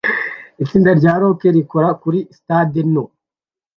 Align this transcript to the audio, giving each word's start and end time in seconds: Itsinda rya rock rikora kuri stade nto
Itsinda 0.63 0.89
rya 0.99 1.13
rock 1.21 1.39
rikora 1.55 1.89
kuri 2.01 2.19
stade 2.37 2.81
nto 2.91 3.03